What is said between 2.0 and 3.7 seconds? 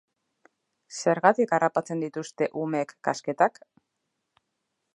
dituzte umeek kasketak?